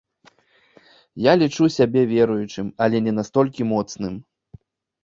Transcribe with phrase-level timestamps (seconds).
[1.25, 4.13] Я лічу сябе веруючым, але не настолькі моцным.